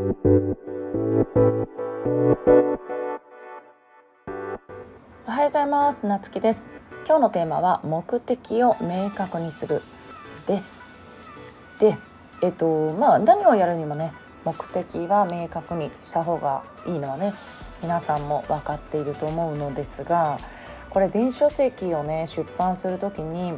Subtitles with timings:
[0.00, 0.02] お
[5.30, 6.06] はようございます。
[6.06, 6.66] なつきです。
[7.06, 9.82] 今日のテーマは目的を明確にする
[10.46, 10.86] です。
[11.78, 11.98] で
[12.42, 14.14] えっとまあ何をやるにもね
[14.46, 17.34] 目的は明確にした方がいいのはね
[17.82, 20.38] 皆さんも分かっていると思うのですが
[20.88, 23.52] これ電子書籍をね出版する時に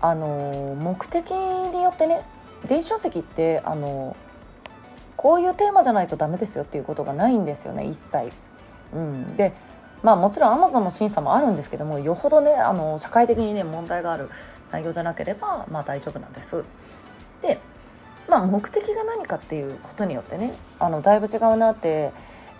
[0.00, 2.22] あの目的によってね
[2.66, 4.16] 電子書籍ってあの
[5.20, 8.32] こういうテーマじゃないとダメですよっていうことがないんですよね一切。
[8.94, 9.52] うん、で
[10.02, 14.30] まあもちろんアマゾンの審査もあるんですけどもよほどねあの社会的にね問題がある
[14.72, 16.64] 内容じゃなければまあ大丈夫なんです。
[17.42, 17.58] で
[18.30, 22.12] まあ目的が何かっていうことによってねあのだいぶ違うなってえ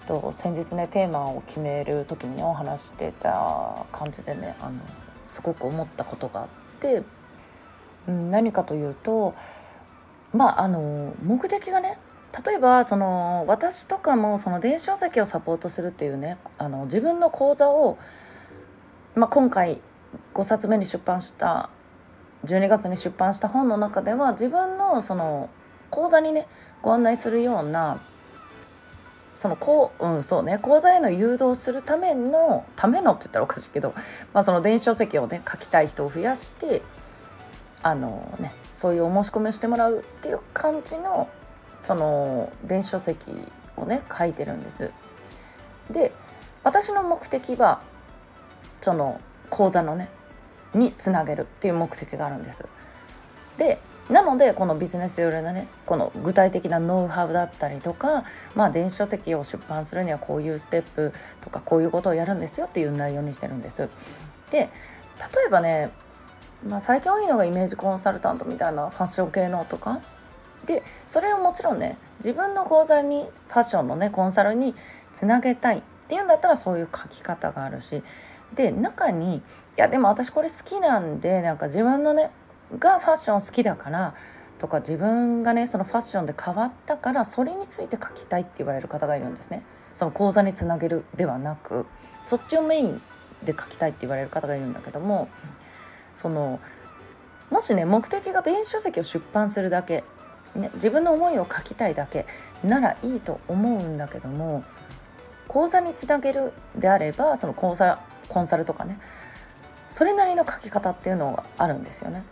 [0.04, 4.72] っと先日ねテーマを決める時にねお話してた感じでねあの
[5.30, 6.48] すごく思ったことがあっ
[6.78, 7.04] て、
[8.06, 9.32] うん、何かというと
[10.34, 11.98] まああの目的がね
[12.44, 17.98] 例えばその私とかもその電子書籍をサポートするっていうねあの自分の講座を、
[19.14, 19.80] まあ、今回
[20.34, 21.70] 5冊目に出版した
[22.44, 25.50] 12月に出版した本の中では自分のその
[25.90, 26.46] 講座にね
[26.82, 28.00] ご案内するような
[29.34, 33.94] そのこう、うんそうね、講座への誘導するためのためのって言ったらおかしいけど、
[34.34, 36.82] まあ、その電子書籍をね書きたい人を増やして
[37.82, 41.28] あのねそういうお申し込みをしてもらうっていう感じの
[41.82, 43.30] その電子書籍
[43.76, 44.92] をね書いてるんです。
[45.90, 46.12] で
[46.62, 47.80] 私の目的は
[48.80, 50.08] その講座のね
[50.74, 52.64] につなげるっていう目的があるんです。
[53.56, 58.24] でなのでこのビジネス寄りのねこの具体的なノウハウだったりとか、
[58.56, 63.88] まあ、電子書籍を出版するにはこういうステップとかこういうことをやるんですよっていう内容にしてるんです。
[64.50, 64.68] で例
[65.46, 65.90] えばね、
[66.66, 70.00] まあ、最近多いのがイメージコンサルタントみたいなファッション系のとか
[70.66, 74.74] でそれをもちろんね自分の講座にファッションのねコンサルに
[75.12, 78.02] つなげたいっていうんだったらそういう書き方があるし
[78.54, 79.42] で中にい
[79.76, 82.30] やでも私これ好きなんでなんか自分のね
[82.78, 84.14] がファッション好きだから
[84.58, 89.64] とか自分がねそのファッションで変わったからそれについて書きたいって言われる方がいるんですね。
[89.94, 91.86] その講座につなげるではなく
[92.26, 93.00] そっちをメイン
[93.42, 95.28] で書きたいって言われる方がいるんだけども
[96.14, 96.60] その
[97.50, 100.04] もしね目的が電子書籍を出版するだけ、
[100.54, 102.26] ね、自分の思いを書きたいだけ
[102.64, 104.64] ならいいと思うんだけども
[105.46, 108.98] 講座につなげるであればその講座コンサルとかね
[109.90, 112.22] それなりの書き方っていうのがあるんですよね。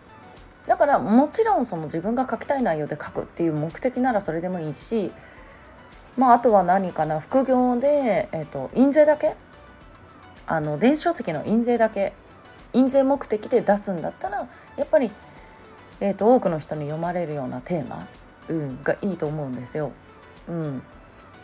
[0.66, 5.10] だからもちろんその自分が書きたい内容で書くっていう目的ならそれでもいいし
[6.18, 9.34] まああとは何かな副業で、えーと、印税だけ
[10.46, 12.12] あの電子書籍の印税だけ
[12.72, 15.10] 印税目的で出すんだったらやっぱり、
[16.00, 18.06] えーと、多くの人に読まれるようなテーマ、
[18.48, 19.92] うん、がいいと思うんですよ。
[20.48, 20.82] うん、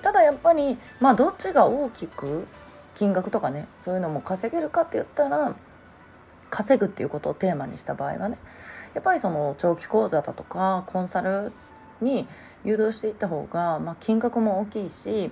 [0.03, 2.47] ただやっぱりまあどっちが大きく
[2.95, 5.55] 金額とかねそういうのも稼げるかって言ったら
[6.51, 8.39] 稼ぐっていうことをテーマにした場合はね
[8.95, 11.53] やっぱりその長期講座だとかコンサル
[12.01, 12.27] に
[12.65, 15.31] 誘導していった方が、まあ、金額も大きいし、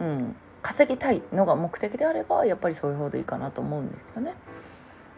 [0.00, 4.34] うん、稼ぎたいのが目的であればやっぱりそういう方でいいかなと思うんですよね。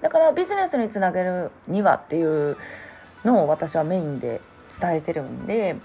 [0.01, 2.57] だからビジネスにつなげるにはっていう
[3.25, 4.41] のを私はメインで
[4.81, 5.77] 伝えてるんで、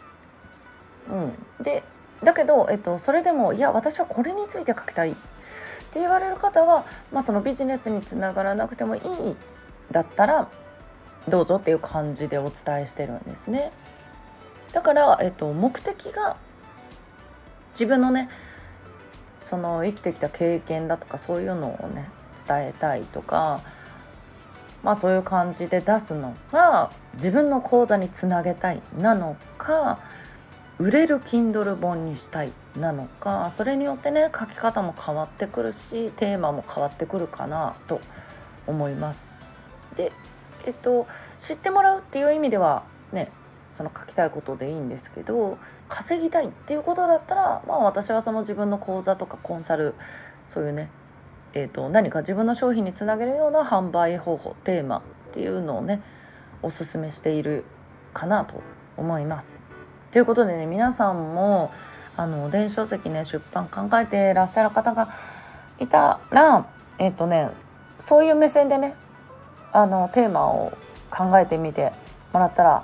[1.10, 1.84] うん、で
[2.24, 5.16] だけど、えっと、それでもいや私はこれについて書きたいっ
[5.92, 9.02] て言われる方は、まあ、そのビジネスにつながらなくてもいい
[9.92, 10.50] だったら
[11.28, 13.72] どうぞっていう感じでお伝えしてるんですね。
[14.72, 16.38] だから、えっと、目的が
[17.72, 18.30] 自分のね
[19.44, 22.10] その生きてきた経験だとかそういうのをね
[22.48, 23.62] 伝えたいとか
[24.88, 30.00] まあそういう感じで出すのが自分の講座につなげたいなのか
[30.80, 38.00] 売れる Kindle 本にしたいなのかそれによってね書き方も変わってくるしテーマも変わってくるかなと
[38.66, 39.28] 思います。
[39.98, 40.14] で
[40.66, 41.06] えっと
[41.38, 43.30] 知ってもらうっていう意味ではね
[43.70, 45.58] その書きたいことでいいんですけど
[45.90, 49.96] 稼ぎたいっていうことだったらまあ私はその自分の講座とかコンサル
[50.48, 50.90] そういうね
[51.54, 55.02] えーと、何か自分の商品につなげるような販売方法テーマっ
[55.34, 56.02] ていうのをね
[56.62, 57.64] おすすめしている
[58.14, 58.62] かなと
[58.98, 59.60] 思います。
[60.12, 61.72] ということでね皆さんも
[62.16, 65.10] あの電子書籍ね出版考えてらっしゃる方が
[65.80, 66.68] いたら
[66.98, 67.50] えっ、ー、とね
[68.00, 68.96] そういう目線でね
[69.72, 70.76] あのテーマを
[71.10, 71.92] 考えてみて
[72.34, 72.84] もらったら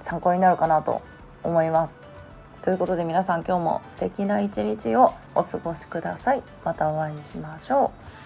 [0.00, 1.02] 参考になるかなと
[1.42, 2.11] 思います。
[2.62, 6.42] ということで皆さん今日も素敵な一日をお過ごしください。
[6.64, 8.21] またお会いしましょう。